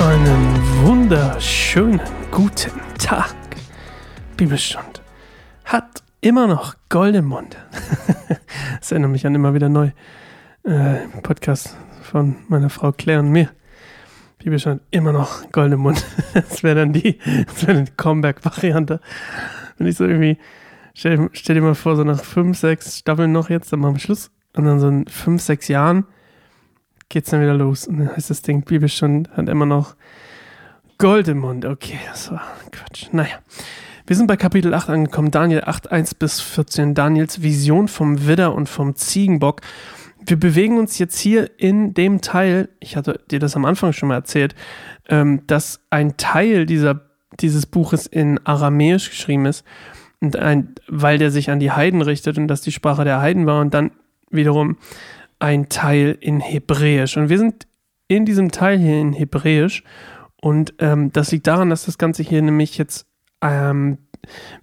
Einen 0.00 0.82
wunderschönen 0.82 2.00
guten 2.30 2.72
Tag. 2.98 3.34
Bibelstund 4.36 5.02
hat 5.64 6.02
immer 6.20 6.46
noch 6.46 6.74
goldenen 6.88 7.26
Mund. 7.26 7.56
das 8.80 8.90
erinnert 8.90 9.10
mich 9.10 9.26
an 9.26 9.34
immer 9.34 9.54
wieder 9.54 9.68
neu. 9.68 9.90
Äh, 10.64 11.06
Podcast 11.22 11.76
von 12.02 12.36
meiner 12.48 12.70
Frau 12.70 12.92
Claire 12.92 13.20
und 13.20 13.30
mir. 13.30 13.50
Bibelstund 14.38 14.82
immer 14.90 15.12
noch 15.12 15.50
goldenen 15.52 15.80
Mund. 15.80 16.04
Das 16.34 16.62
wäre 16.62 16.76
dann 16.76 16.92
die, 16.92 17.18
das 17.46 17.66
die 17.66 17.92
Comeback-Variante. 17.96 19.00
Wenn 19.78 19.86
ich 19.86 19.96
so 19.96 20.04
irgendwie, 20.04 20.38
stell, 20.94 21.28
stell 21.32 21.56
dir 21.56 21.60
mal 21.60 21.74
vor, 21.74 21.96
so 21.96 22.04
nach 22.04 22.24
fünf, 22.24 22.58
sechs 22.58 22.98
Staffeln 22.98 23.32
noch 23.32 23.50
jetzt, 23.50 23.72
dann 23.72 23.80
machen 23.80 23.96
wir 23.96 24.00
Schluss. 24.00 24.30
Und 24.56 24.64
dann 24.64 24.80
so 24.80 24.88
in 24.88 25.06
fünf, 25.06 25.42
sechs 25.42 25.68
Jahren 25.68 26.06
geht's 27.08 27.30
dann 27.30 27.42
wieder 27.42 27.54
los. 27.54 27.86
Und 27.86 27.98
dann 27.98 28.16
heißt 28.16 28.30
das 28.30 28.42
Ding, 28.42 28.62
Bibelstunde 28.62 29.30
hat 29.32 29.48
immer 29.48 29.66
noch 29.66 29.96
Gold 30.98 31.28
im 31.28 31.38
Mund. 31.38 31.64
Okay, 31.64 31.98
das 32.08 32.30
war 32.30 32.42
Quatsch. 32.70 33.08
Naja. 33.12 33.40
Wir 34.06 34.16
sind 34.16 34.26
bei 34.26 34.36
Kapitel 34.36 34.74
8 34.74 34.90
angekommen, 34.90 35.30
Daniel 35.30 35.62
8, 35.64 35.90
1 35.90 36.16
bis 36.16 36.38
14, 36.42 36.94
Daniels 36.94 37.42
Vision 37.42 37.88
vom 37.88 38.26
Widder 38.26 38.54
und 38.54 38.68
vom 38.68 38.94
Ziegenbock. 38.94 39.62
Wir 40.20 40.38
bewegen 40.38 40.78
uns 40.78 40.98
jetzt 40.98 41.18
hier 41.18 41.50
in 41.58 41.94
dem 41.94 42.20
Teil, 42.20 42.68
ich 42.80 42.96
hatte 42.96 43.20
dir 43.30 43.38
das 43.38 43.56
am 43.56 43.64
Anfang 43.64 43.94
schon 43.94 44.10
mal 44.10 44.16
erzählt, 44.16 44.54
ähm, 45.08 45.46
dass 45.46 45.80
ein 45.88 46.18
Teil 46.18 46.66
dieser, 46.66 47.00
dieses 47.40 47.64
Buches 47.64 48.06
in 48.06 48.38
Aramäisch 48.44 49.08
geschrieben 49.08 49.46
ist, 49.46 49.64
und 50.24 50.36
ein, 50.36 50.74
weil 50.88 51.18
der 51.18 51.30
sich 51.30 51.50
an 51.50 51.60
die 51.60 51.70
Heiden 51.70 52.02
richtet 52.02 52.38
und 52.38 52.48
das 52.48 52.62
die 52.62 52.72
Sprache 52.72 53.04
der 53.04 53.20
Heiden 53.20 53.46
war 53.46 53.60
und 53.60 53.74
dann 53.74 53.92
wiederum 54.30 54.76
ein 55.38 55.68
Teil 55.68 56.16
in 56.20 56.40
Hebräisch. 56.40 57.16
Und 57.16 57.28
wir 57.28 57.38
sind 57.38 57.66
in 58.08 58.24
diesem 58.24 58.50
Teil 58.50 58.78
hier 58.78 59.00
in 59.00 59.12
Hebräisch. 59.12 59.84
Und 60.40 60.74
ähm, 60.78 61.12
das 61.12 61.32
liegt 61.32 61.46
daran, 61.46 61.70
dass 61.70 61.86
das 61.86 61.98
Ganze 61.98 62.22
hier 62.22 62.42
nämlich 62.42 62.76
jetzt. 62.78 63.06
Ähm, 63.40 63.98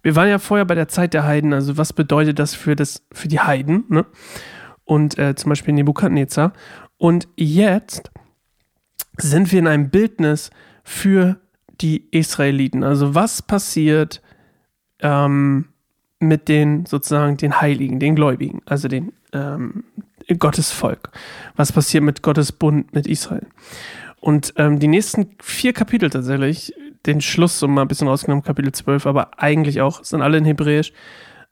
wir 0.02 0.16
waren 0.16 0.30
ja 0.30 0.39
vorher 0.39 0.66
bei 0.66 0.76
der 0.76 0.88
Zeit 0.88 1.14
der 1.14 1.23
Heiden, 1.23 1.54
also 1.54 1.78
was 1.78 1.94
bedeutet 1.94 2.39
das 2.39 2.56
für, 2.56 2.76
das, 2.76 3.04
für 3.12 3.28
die 3.28 3.39
Heiden? 3.39 3.84
Ne? 3.89 4.06
Und 4.86 5.20
äh, 5.20 5.36
zum 5.36 5.50
Beispiel 5.50 5.73
Nebukadnezar. 5.73 6.54
Und 6.98 7.28
jetzt 7.36 8.12
sind 9.17 9.52
wir 9.52 9.59
in 9.59 9.67
einem 9.67 9.89
Bildnis 9.92 10.50
für 10.84 11.39
die 11.80 12.08
Israeliten. 12.12 12.84
Also 12.84 13.14
was 13.14 13.44
passiert 13.44 14.22
ähm, 15.02 15.66
mit 16.20 16.48
den 16.48 16.86
sozusagen 16.86 17.38
den 17.38 17.60
Heiligen, 17.60 18.00
den 18.00 18.16
Gläubigen, 18.16 18.62
also 18.66 18.88
den 18.88 19.12
ähm, 19.34 19.84
Gottes 20.38 20.72
Volk. 20.72 21.10
Was 21.56 21.72
passiert 21.72 22.04
mit 22.04 22.22
Gottes 22.22 22.52
Bund 22.52 22.94
mit 22.94 23.08
Israel? 23.08 23.48
Und 24.20 24.54
ähm, 24.58 24.80
die 24.80 24.88
nächsten 24.88 25.36
vier 25.42 25.74
Kapitel 25.74 26.10
tatsächlich, 26.10 26.74
den 27.08 27.22
Schluss 27.22 27.58
so 27.58 27.68
mal 27.68 27.82
ein 27.82 27.88
bisschen 27.88 28.08
rausgenommen, 28.08 28.44
Kapitel 28.44 28.72
12, 28.72 29.08
aber 29.08 29.40
eigentlich 29.40 29.82
auch, 29.82 30.04
sind 30.04 30.22
alle 30.22 30.38
in 30.38 30.46
Hebräisch. 30.46 30.94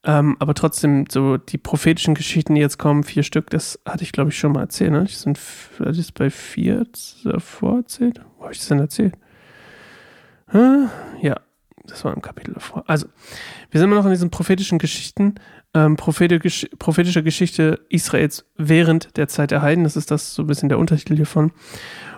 Ähm, 0.03 0.37
aber 0.39 0.53
trotzdem, 0.53 1.05
so 1.09 1.37
die 1.37 1.57
prophetischen 1.57 2.13
Geschichten, 2.13 2.55
die 2.55 2.61
jetzt 2.61 2.77
kommen, 2.77 3.03
vier 3.03 3.23
Stück, 3.23 3.49
das 3.49 3.79
hatte 3.85 4.03
ich, 4.03 4.11
glaube 4.11 4.29
ich, 4.29 4.37
schon 4.37 4.53
mal 4.53 4.61
erzählt. 4.61 4.91
Ne? 4.91 5.03
Ich 5.03 5.17
sind 5.17 5.37
hatte 5.79 5.99
ich 5.99 6.13
bei 6.13 6.29
vier 6.29 6.85
davor 7.23 7.77
erzählt? 7.77 8.21
Wo 8.37 8.43
habe 8.43 8.53
ich 8.53 8.59
das 8.59 8.69
denn 8.69 8.79
erzählt? 8.79 9.15
Hm? 10.47 10.89
Das 11.89 12.05
war 12.05 12.13
im 12.13 12.21
Kapitel 12.21 12.53
davor. 12.53 12.83
Also, 12.87 13.07
wir 13.71 13.79
sind 13.79 13.89
immer 13.89 13.97
noch 13.97 14.05
in 14.05 14.11
diesen 14.11 14.29
prophetischen 14.29 14.79
Geschichten 14.79 15.35
ähm, 15.73 15.95
prophetisch, 15.95 16.67
prophetische 16.79 17.23
Geschichte 17.23 17.79
Israels 17.89 18.45
während 18.57 19.17
der 19.17 19.27
Zeit 19.27 19.51
der 19.51 19.61
Heiden. 19.61 19.83
Das 19.83 19.95
ist 19.95 20.11
das 20.11 20.33
so 20.33 20.43
ein 20.43 20.47
bisschen 20.47 20.69
der 20.69 20.79
Untertitel 20.79 21.15
hiervon. 21.15 21.51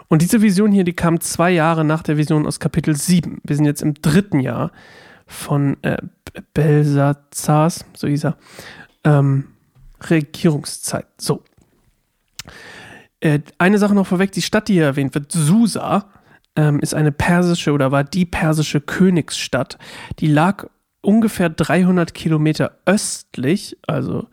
Und 0.08 0.22
diese 0.22 0.42
Vision 0.42 0.72
hier, 0.72 0.84
die 0.84 0.94
kam 0.94 1.20
zwei 1.22 1.52
Jahre 1.52 1.86
nach 1.86 2.04
der 2.04 2.18
Vision 2.18 2.46
aus 2.46 2.60
Kapitel 2.60 2.96
7. 2.96 3.40
Wir 3.44 3.56
sind 3.56 3.66
jetzt 3.66 3.82
im 3.82 3.94
dritten 3.96 4.40
Jahr 4.40 4.72
von 5.26 5.82
äh, 5.84 5.98
Belsazars, 6.54 7.86
so 7.94 8.08
hieß 8.08 8.26
er, 8.26 8.38
ähm, 9.04 9.48
Regierungszeit. 10.10 11.08
So. 11.18 11.44
Äh, 13.20 13.40
eine 13.58 13.78
Sache 13.78 13.96
noch 13.96 14.08
vorweg, 14.08 14.32
die 14.32 14.42
Stadt, 14.42 14.68
die 14.68 14.74
hier 14.74 14.86
erwähnt 14.86 15.14
wird, 15.14 15.32
Susa, 15.32 16.10
ähm, 16.56 16.80
ist 16.80 16.94
eine 16.94 17.12
persische 17.12 17.72
oder 17.72 17.92
war 17.92 18.04
die 18.04 18.26
persische 18.26 18.82
Königsstadt. 18.82 19.78
Die 20.20 20.28
lag 20.28 20.68
ungefähr 21.02 21.50
300 21.50 22.14
Kilometer 22.14 22.78
östlich, 22.86 23.78
also 23.88 24.28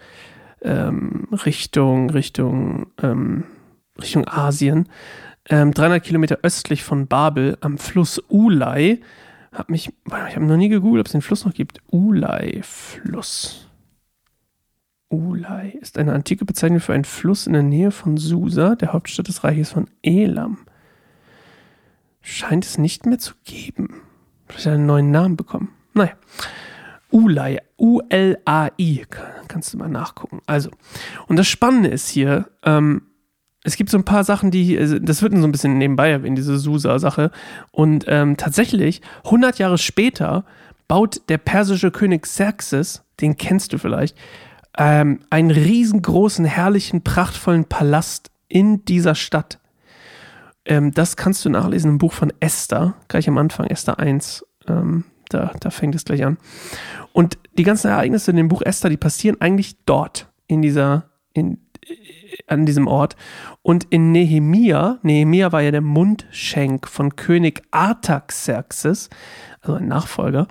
ähm, 0.63 1.29
Richtung, 1.33 2.11
Richtung, 2.11 2.89
ähm, 3.03 3.45
Richtung 4.01 4.27
Asien, 4.29 4.89
ähm, 5.49 5.73
300 5.73 6.03
Kilometer 6.03 6.39
östlich 6.43 6.85
von 6.85 7.07
Babel 7.07 7.57
am 7.61 7.79
Fluss 7.79 8.23
Ulai. 8.29 9.01
Hab 9.53 9.71
mich, 9.71 9.91
ich 10.07 10.37
habe 10.37 10.45
noch 10.45 10.57
nie 10.57 10.69
gegoogelt, 10.69 11.01
ob 11.01 11.07
es 11.07 11.13
den 11.13 11.23
Fluss 11.23 11.45
noch 11.45 11.55
gibt. 11.55 11.81
Ulai-Fluss. 11.91 13.67
Ulai 15.09 15.71
ist 15.81 15.97
eine 15.97 16.13
antike 16.13 16.45
Bezeichnung 16.45 16.81
für 16.81 16.93
einen 16.93 17.05
Fluss 17.05 17.47
in 17.47 17.55
der 17.55 17.63
Nähe 17.63 17.91
von 17.91 18.19
Susa, 18.19 18.75
der 18.75 18.93
Hauptstadt 18.93 19.29
des 19.29 19.43
Reiches 19.43 19.71
von 19.71 19.89
Elam. 20.03 20.59
Scheint 22.31 22.67
es 22.67 22.77
nicht 22.77 23.07
mehr 23.07 23.19
zu 23.19 23.33
geben. 23.45 24.03
Vielleicht 24.49 24.67
einen 24.67 24.85
neuen 24.85 25.11
Namen 25.11 25.39
bekommen. 25.39 25.71
Naja. 25.95 26.13
Ulai, 27.11 27.63
U-L-A-I, 27.79 29.07
kannst 29.49 29.73
du 29.73 29.79
mal 29.79 29.89
nachgucken. 29.89 30.43
Also, 30.45 30.69
und 31.27 31.37
das 31.37 31.49
Spannende 31.49 31.89
ist 31.89 32.11
hier, 32.11 32.51
ähm, 32.65 33.01
es 33.65 33.77
gibt 33.77 33.89
so 33.89 33.97
ein 33.97 34.05
paar 34.05 34.25
Sachen, 34.25 34.51
die, 34.51 34.79
also, 34.79 34.99
das 34.99 35.23
wird 35.23 35.35
so 35.39 35.43
ein 35.43 35.53
bisschen 35.53 35.79
nebenbei 35.79 36.11
erwähnt, 36.11 36.37
diese 36.37 36.59
Susa-Sache. 36.59 37.31
Und 37.71 38.05
ähm, 38.09 38.37
tatsächlich, 38.37 39.01
100 39.25 39.59
Jahre 39.59 39.79
später 39.79 40.45
baut 40.87 41.23
der 41.31 41.39
persische 41.39 41.91
König 41.91 42.25
Xerxes, 42.25 43.05
den 43.21 43.39
kennst 43.39 43.73
du 43.73 43.79
vielleicht, 43.79 44.19
ähm, 44.77 45.21
einen 45.31 45.51
riesengroßen, 45.51 46.45
herrlichen, 46.45 47.03
prachtvollen 47.03 47.65
Palast 47.65 48.31
in 48.49 48.85
dieser 48.85 49.15
Stadt. 49.15 49.59
Ähm, 50.69 50.93
das 50.93 51.17
kannst 51.17 51.45
du 51.45 51.51
nachlesen 51.51 51.93
im 51.93 51.99
Buch 51.99 52.13
von 52.13 52.33
Esther, 52.41 52.95
gleich 53.09 53.27
am 53.29 53.39
Anfang, 53.39 53.67
Esther 53.67 53.99
1. 53.99 54.47
Ähm, 54.69 55.05
da, 55.31 55.53
da 55.61 55.71
fängt 55.71 55.95
es 55.95 56.05
gleich 56.05 56.25
an. 56.25 56.39
Und 57.13 57.39
die 57.57 57.63
ganzen 57.63 57.89
Ereignisse 57.89 58.31
in 58.31 58.37
dem 58.37 58.49
Buch 58.49 58.63
Esther, 58.63 58.91
die 58.91 58.97
passieren 58.97 59.41
eigentlich 59.41 59.77
dort, 59.87 60.31
in 60.47 60.63
dieser, 60.63 61.11
in, 61.33 61.59
äh, 61.87 61.95
an 62.47 62.67
diesem 62.67 62.87
Ort. 62.87 63.17
Und 63.63 63.87
in 63.91 64.13
Nehemia, 64.13 64.99
Nehemia 65.03 65.53
war 65.53 65.63
ja 65.63 65.71
der 65.71 65.81
Mundschenk 65.81 66.87
von 66.87 67.17
König 67.17 67.63
Artaxerxes, 67.71 69.09
also 69.63 69.75
ein 69.75 69.89
Nachfolger. 69.89 70.49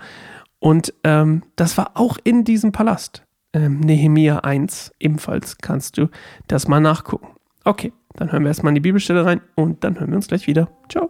Und 0.59 0.95
ähm, 1.03 1.43
das 1.55 1.77
war 1.77 1.91
auch 1.93 2.17
in 2.23 2.43
diesem 2.43 2.71
Palast. 2.71 3.23
Ähm, 3.53 3.79
Nehemia 3.79 4.39
1, 4.39 4.93
ebenfalls 4.99 5.59
kannst 5.59 5.97
du 5.97 6.09
das 6.47 6.67
mal 6.67 6.79
nachgucken. 6.79 7.27
Okay, 7.63 7.93
dann 8.17 8.31
hören 8.31 8.43
wir 8.43 8.49
erstmal 8.49 8.71
in 8.71 8.75
die 8.75 8.81
Bibelstelle 8.81 9.23
rein 9.23 9.41
und 9.55 9.83
dann 9.83 9.97
hören 9.97 10.09
wir 10.09 10.17
uns 10.17 10.27
gleich 10.27 10.47
wieder. 10.47 10.67
Ciao. 10.89 11.09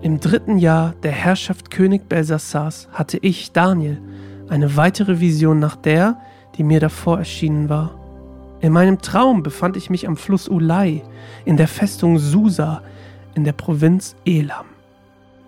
Im 0.00 0.20
dritten 0.20 0.58
Jahr 0.58 0.94
der 1.02 1.10
Herrschaft 1.10 1.70
König 1.70 2.08
Belsassars 2.08 2.88
hatte 2.92 3.18
ich, 3.20 3.52
Daniel, 3.52 4.00
eine 4.48 4.76
weitere 4.76 5.20
Vision 5.20 5.58
nach 5.58 5.76
der, 5.76 6.20
die 6.56 6.62
mir 6.62 6.80
davor 6.80 7.18
erschienen 7.18 7.68
war. 7.68 7.98
In 8.60 8.72
meinem 8.72 9.00
Traum 9.00 9.42
befand 9.42 9.76
ich 9.76 9.90
mich 9.90 10.06
am 10.06 10.16
Fluss 10.16 10.48
Ulai, 10.48 11.02
in 11.44 11.56
der 11.56 11.68
Festung 11.68 12.18
Susa, 12.18 12.82
in 13.34 13.44
der 13.44 13.52
Provinz 13.52 14.16
Elam. 14.24 14.66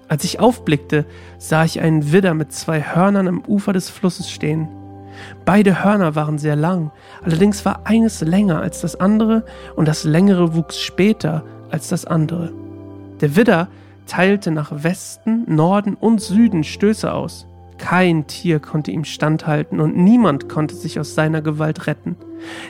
Als 0.09 0.25
ich 0.25 0.41
aufblickte, 0.41 1.07
sah 1.39 1.65
ich 1.65 1.81
einen 1.81 2.13
Widder 2.13 2.35
mit 2.35 2.53
zwei 2.53 2.83
Hörnern 2.83 3.29
am 3.29 3.45
Ufer 3.47 3.73
des 3.73 3.89
Flusses 3.89 4.29
stehen. 4.29 4.69
Beide 5.45 5.85
Hörner 5.85 6.15
waren 6.15 6.39
sehr 6.39 6.57
lang, 6.57 6.91
allerdings 7.23 7.65
war 7.65 7.83
eines 7.85 8.21
länger 8.21 8.61
als 8.61 8.81
das 8.81 8.97
andere 8.97 9.45
und 9.77 9.89
das 9.89 10.05
längere 10.05 10.55
wuchs 10.55 10.79
später 10.79 11.45
als 11.71 11.89
das 11.89 12.05
andere. 12.05 12.53
Der 13.21 13.37
Widder 13.37 13.69
teilte 14.07 14.51
nach 14.51 14.73
Westen, 14.83 15.45
Norden 15.47 15.95
und 15.95 16.21
Süden 16.21 16.65
Stöße 16.65 17.13
aus. 17.13 17.47
Kein 17.79 18.27
Tier 18.27 18.61
konnte 18.61 18.91
ihm 18.91 19.05
standhalten 19.05 19.81
und 19.81 19.97
niemand 19.97 20.49
konnte 20.49 20.75
sich 20.75 21.01
aus 21.01 21.15
seiner 21.15 21.41
Gewalt 21.41 21.87
retten. 21.87 22.17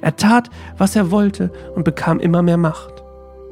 Er 0.02 0.16
tat, 0.16 0.50
was 0.78 0.96
er 0.96 1.10
wollte 1.10 1.50
und 1.74 1.84
bekam 1.84 2.20
immer 2.20 2.42
mehr 2.42 2.56
Macht. 2.56 2.99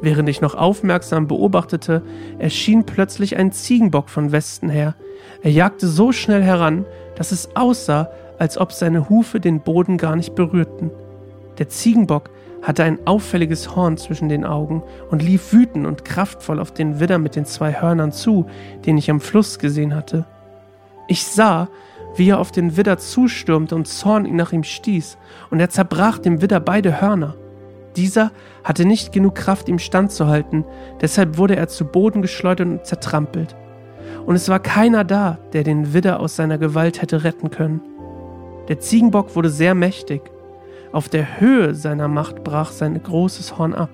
Während 0.00 0.28
ich 0.28 0.40
noch 0.40 0.54
aufmerksam 0.54 1.26
beobachtete, 1.26 2.02
erschien 2.38 2.84
plötzlich 2.84 3.36
ein 3.36 3.52
Ziegenbock 3.52 4.08
von 4.08 4.30
Westen 4.30 4.68
her. 4.68 4.94
Er 5.42 5.50
jagte 5.50 5.88
so 5.88 6.12
schnell 6.12 6.42
heran, 6.42 6.84
dass 7.16 7.32
es 7.32 7.56
aussah, 7.56 8.08
als 8.38 8.58
ob 8.58 8.72
seine 8.72 9.08
Hufe 9.08 9.40
den 9.40 9.60
Boden 9.60 9.98
gar 9.98 10.14
nicht 10.14 10.34
berührten. 10.36 10.90
Der 11.58 11.68
Ziegenbock 11.68 12.30
hatte 12.62 12.84
ein 12.84 12.98
auffälliges 13.06 13.74
Horn 13.74 13.96
zwischen 13.96 14.28
den 14.28 14.44
Augen 14.44 14.82
und 15.10 15.22
lief 15.22 15.52
wütend 15.52 15.86
und 15.86 16.04
kraftvoll 16.04 16.60
auf 16.60 16.72
den 16.72 17.00
Widder 17.00 17.18
mit 17.18 17.34
den 17.34 17.44
zwei 17.44 17.80
Hörnern 17.80 18.12
zu, 18.12 18.46
den 18.86 18.98
ich 18.98 19.10
am 19.10 19.20
Fluss 19.20 19.58
gesehen 19.58 19.94
hatte. 19.94 20.26
Ich 21.08 21.24
sah, 21.24 21.68
wie 22.16 22.30
er 22.30 22.38
auf 22.38 22.52
den 22.52 22.76
Widder 22.76 22.98
zustürmte 22.98 23.74
und 23.74 23.86
Zorn 23.88 24.34
nach 24.36 24.52
ihm 24.52 24.64
stieß, 24.64 25.18
und 25.50 25.60
er 25.60 25.70
zerbrach 25.70 26.18
dem 26.18 26.42
Widder 26.42 26.60
beide 26.60 27.00
Hörner. 27.00 27.34
Dieser 27.98 28.30
hatte 28.62 28.84
nicht 28.84 29.10
genug 29.10 29.34
Kraft, 29.34 29.68
ihm 29.68 29.80
standzuhalten, 29.80 30.64
deshalb 31.00 31.36
wurde 31.36 31.56
er 31.56 31.66
zu 31.66 31.84
Boden 31.84 32.22
geschleudert 32.22 32.68
und 32.68 32.86
zertrampelt. 32.86 33.56
Und 34.24 34.36
es 34.36 34.48
war 34.48 34.60
keiner 34.60 35.02
da, 35.02 35.38
der 35.52 35.64
den 35.64 35.92
Widder 35.92 36.20
aus 36.20 36.36
seiner 36.36 36.58
Gewalt 36.58 37.02
hätte 37.02 37.24
retten 37.24 37.50
können. 37.50 37.80
Der 38.68 38.78
Ziegenbock 38.78 39.34
wurde 39.34 39.50
sehr 39.50 39.74
mächtig. 39.74 40.22
Auf 40.92 41.08
der 41.08 41.40
Höhe 41.40 41.74
seiner 41.74 42.06
Macht 42.06 42.44
brach 42.44 42.70
sein 42.70 43.02
großes 43.02 43.58
Horn 43.58 43.74
ab. 43.74 43.90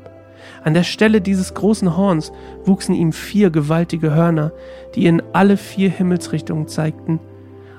An 0.63 0.75
der 0.75 0.83
Stelle 0.83 1.23
dieses 1.23 1.55
großen 1.55 1.97
Horns 1.97 2.31
wuchsen 2.67 2.95
ihm 2.95 3.11
vier 3.11 3.49
gewaltige 3.49 4.15
Hörner, 4.15 4.53
die 4.95 5.07
in 5.07 5.23
alle 5.33 5.57
vier 5.57 5.89
Himmelsrichtungen 5.89 6.69
zeigten. 6.69 7.21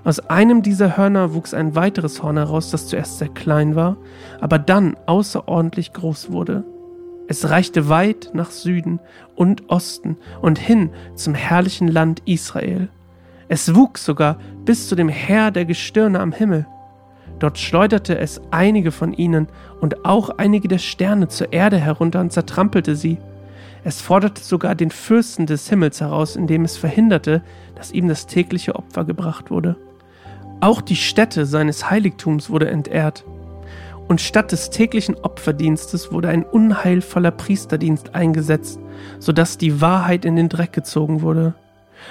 Aus 0.06 0.20
einem 0.20 0.62
dieser 0.62 0.98
Hörner 0.98 1.34
wuchs 1.34 1.56
ein 1.56 1.74
weiteres 1.74 2.22
Horn 2.22 2.38
heraus, 2.38 2.70
das 2.70 2.86
zuerst 2.86 3.18
sehr 3.18 3.30
klein 3.30 3.76
war, 3.76 3.98
aber 4.40 4.60
dann 4.60 4.96
außerordentlich 5.08 5.94
groß 5.94 6.32
wurde. 6.32 6.64
Es 7.28 7.50
reichte 7.50 7.90
weit 7.90 8.30
nach 8.34 8.52
Süden 8.52 9.00
und 9.36 9.68
Osten 9.72 10.18
und 10.44 10.60
hin 10.60 10.92
zum 11.16 11.34
herrlichen 11.34 11.88
Land 11.88 12.22
Israel. 12.26 12.90
Es 13.48 13.74
wuchs 13.74 14.06
sogar 14.06 14.38
bis 14.64 14.88
zu 14.88 14.96
dem 14.96 15.10
Heer 15.10 15.50
der 15.50 15.66
Gestirne 15.66 16.20
am 16.20 16.32
Himmel. 16.32 16.68
Dort 17.40 17.58
schleuderte 17.58 18.16
es 18.20 18.40
einige 18.52 18.92
von 18.92 19.12
ihnen 19.12 19.48
und 19.82 20.06
auch 20.06 20.30
einige 20.38 20.68
der 20.68 20.78
Sterne 20.78 21.30
zur 21.30 21.52
Erde 21.52 21.78
herunter 21.78 22.22
und 22.22 22.32
zertrampelte 22.32 22.96
sie. 22.96 23.18
Es 23.84 24.02
forderte 24.02 24.44
sogar 24.44 24.76
den 24.76 24.92
Fürsten 24.92 25.48
des 25.48 25.68
Himmels 25.68 26.00
heraus, 26.00 26.36
indem 26.36 26.64
es 26.64 26.78
verhinderte, 26.78 27.42
dass 27.74 27.92
ihm 27.92 28.08
das 28.08 28.28
tägliche 28.28 28.76
Opfer 28.76 29.04
gebracht 29.04 29.50
wurde. 29.50 29.76
Auch 30.62 30.82
die 30.82 30.96
Stätte 30.96 31.46
seines 31.46 31.90
Heiligtums 31.90 32.50
wurde 32.50 32.70
entehrt 32.70 33.26
und 34.08 34.22
statt 34.22 34.52
des 34.52 34.70
täglichen 34.70 35.16
Opferdienstes 35.16 36.12
wurde 36.12 36.30
ein 36.30 36.44
unheilvoller 36.44 37.32
Priesterdienst 37.32 38.14
eingesetzt, 38.16 38.80
sodass 39.20 39.58
die 39.58 39.82
Wahrheit 39.82 40.26
in 40.26 40.36
den 40.36 40.50
Dreck 40.50 40.74
gezogen 40.74 41.22
wurde. 41.22 41.56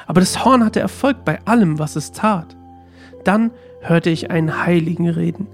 Aber 0.06 0.20
das 0.20 0.44
Horn 0.44 0.64
hatte 0.64 0.80
Erfolg 0.80 1.24
bei 1.24 1.38
allem, 1.44 1.78
was 1.78 1.96
es 1.96 2.12
tat. 2.12 2.56
Dann 3.22 3.50
hörte 3.80 4.10
ich 4.10 4.30
einen 4.30 4.64
Heiligen 4.64 5.08
reden. 5.08 5.46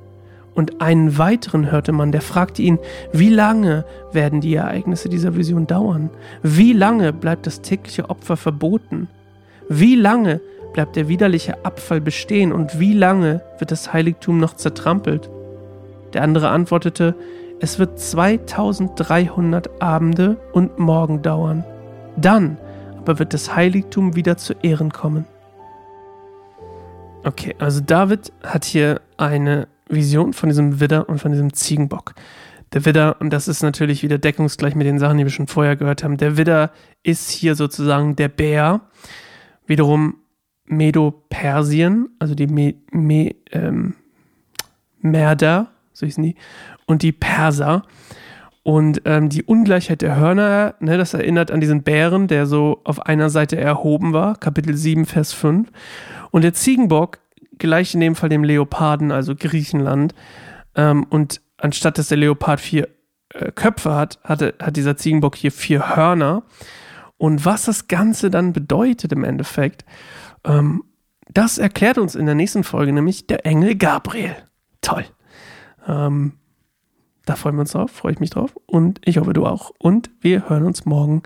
Und 0.54 0.80
einen 0.80 1.16
weiteren 1.16 1.70
hörte 1.70 1.92
man, 1.92 2.10
der 2.10 2.20
fragte 2.22 2.62
ihn, 2.62 2.78
wie 3.12 3.28
lange 3.28 3.84
werden 4.12 4.40
die 4.40 4.54
Ereignisse 4.54 5.08
dieser 5.08 5.36
Vision 5.36 5.66
dauern? 5.66 6.10
Wie 6.42 6.72
lange 6.72 7.12
bleibt 7.12 7.46
das 7.46 7.62
tägliche 7.62 8.10
Opfer 8.10 8.36
verboten? 8.36 9.08
Wie 9.68 9.94
lange 9.94 10.40
bleibt 10.72 10.96
der 10.96 11.08
widerliche 11.08 11.64
Abfall 11.64 12.00
bestehen 12.00 12.52
und 12.52 12.78
wie 12.78 12.94
lange 12.94 13.42
wird 13.58 13.70
das 13.70 13.92
Heiligtum 13.92 14.38
noch 14.38 14.54
zertrampelt? 14.54 15.30
Der 16.12 16.22
andere 16.22 16.48
antwortete, 16.50 17.14
es 17.60 17.78
wird 17.78 17.98
2300 17.98 19.82
Abende 19.82 20.36
und 20.52 20.78
Morgen 20.78 21.22
dauern. 21.22 21.64
Dann 22.16 22.56
aber 22.98 23.18
wird 23.18 23.34
das 23.34 23.54
Heiligtum 23.54 24.16
wieder 24.16 24.36
zu 24.36 24.54
Ehren 24.62 24.92
kommen. 24.92 25.26
Okay, 27.24 27.54
also 27.58 27.80
David 27.80 28.32
hat 28.42 28.64
hier 28.64 29.00
eine 29.16 29.68
Vision 29.88 30.32
von 30.32 30.48
diesem 30.48 30.80
Widder 30.80 31.08
und 31.08 31.18
von 31.18 31.32
diesem 31.32 31.52
Ziegenbock. 31.52 32.14
Der 32.72 32.84
Widder, 32.84 33.16
und 33.20 33.30
das 33.30 33.48
ist 33.48 33.62
natürlich 33.62 34.02
wieder 34.02 34.18
deckungsgleich 34.18 34.74
mit 34.74 34.86
den 34.86 34.98
Sachen, 34.98 35.18
die 35.18 35.24
wir 35.24 35.30
schon 35.30 35.48
vorher 35.48 35.76
gehört 35.76 36.04
haben, 36.04 36.16
der 36.16 36.36
Widder 36.36 36.70
ist 37.02 37.30
hier 37.30 37.56
sozusagen 37.56 38.16
der 38.16 38.28
Bär. 38.28 38.80
Wiederum 39.66 40.19
Medo-Persien, 40.70 42.08
also 42.18 42.34
die 42.34 42.46
Me, 42.46 42.74
Me, 42.92 43.34
ähm, 43.50 43.94
Merder, 45.00 45.68
so 45.92 46.06
hießen 46.06 46.22
die, 46.22 46.36
und 46.86 47.02
die 47.02 47.12
Perser. 47.12 47.82
Und 48.62 49.02
ähm, 49.04 49.30
die 49.30 49.42
Ungleichheit 49.42 50.02
der 50.02 50.16
Hörner, 50.16 50.74
ne, 50.80 50.98
das 50.98 51.14
erinnert 51.14 51.50
an 51.50 51.60
diesen 51.60 51.82
Bären, 51.82 52.28
der 52.28 52.46
so 52.46 52.80
auf 52.84 53.06
einer 53.06 53.30
Seite 53.30 53.58
erhoben 53.58 54.12
war, 54.12 54.36
Kapitel 54.36 54.76
7, 54.76 55.06
Vers 55.06 55.32
5. 55.32 55.70
Und 56.30 56.42
der 56.42 56.52
Ziegenbock 56.52 57.18
gleich 57.58 57.94
in 57.94 58.00
dem 58.00 58.14
Fall 58.14 58.28
dem 58.28 58.44
Leoparden, 58.44 59.12
also 59.12 59.34
Griechenland. 59.34 60.14
Ähm, 60.74 61.04
und 61.10 61.40
anstatt 61.58 61.98
dass 61.98 62.08
der 62.08 62.18
Leopard 62.18 62.60
vier 62.60 62.88
äh, 63.34 63.50
Köpfe 63.52 63.94
hat, 63.94 64.18
hatte, 64.24 64.54
hat 64.60 64.76
dieser 64.76 64.96
Ziegenbock 64.96 65.36
hier 65.36 65.52
vier 65.52 65.96
Hörner. 65.96 66.42
Und 67.16 67.44
was 67.44 67.66
das 67.66 67.86
Ganze 67.86 68.30
dann 68.30 68.52
bedeutet 68.52 69.12
im 69.12 69.24
Endeffekt, 69.24 69.84
ähm, 70.44 70.84
das 71.32 71.58
erklärt 71.58 71.98
uns 71.98 72.14
in 72.14 72.26
der 72.26 72.34
nächsten 72.34 72.64
Folge, 72.64 72.92
nämlich 72.92 73.26
der 73.26 73.46
Engel 73.46 73.76
Gabriel. 73.76 74.36
Toll. 74.80 75.04
Ähm, 75.86 76.34
da 77.24 77.36
freuen 77.36 77.56
wir 77.56 77.60
uns 77.60 77.72
drauf, 77.72 77.90
freue 77.90 78.12
ich 78.12 78.20
mich 78.20 78.30
drauf 78.30 78.54
und 78.66 79.00
ich 79.04 79.18
hoffe 79.18 79.32
du 79.32 79.46
auch. 79.46 79.70
Und 79.78 80.10
wir 80.20 80.48
hören 80.48 80.64
uns 80.64 80.84
morgen 80.84 81.22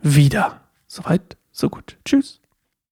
wieder. 0.00 0.60
Soweit, 0.86 1.36
so 1.52 1.68
gut. 1.68 1.98
Tschüss. 2.04 2.40